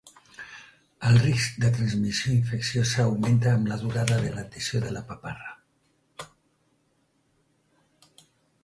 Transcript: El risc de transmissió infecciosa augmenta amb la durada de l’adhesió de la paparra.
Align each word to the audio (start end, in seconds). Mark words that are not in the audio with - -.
El 1.09 1.19
risc 1.25 1.59
de 1.65 1.69
transmissió 1.75 2.33
infecciosa 2.37 3.05
augmenta 3.11 3.53
amb 3.59 3.69
la 3.73 3.77
durada 3.83 4.19
de 4.25 4.33
l’adhesió 4.37 4.83
de 4.87 4.95
la 4.97 5.05
paparra. 5.11 5.55